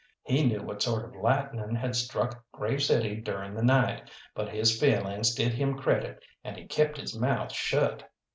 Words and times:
He 0.23 0.43
knew 0.43 0.63
what 0.63 0.81
sort 0.81 1.05
of 1.05 1.15
lightning 1.15 1.75
had 1.75 1.95
struck 1.95 2.43
Grave 2.51 2.81
City 2.81 3.17
during 3.17 3.53
the 3.53 3.61
night, 3.61 4.09
but 4.33 4.49
his 4.49 4.79
feelings 4.79 5.35
did 5.35 5.53
him 5.53 5.77
credit 5.77 6.23
and 6.43 6.67
kept 6.71 6.97
his 6.97 7.15
mouth 7.15 7.51
shut. 7.51 8.09